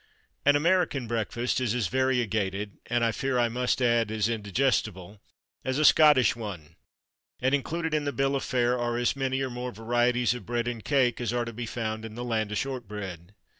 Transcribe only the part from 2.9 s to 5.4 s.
I fear I must add, as indigestible)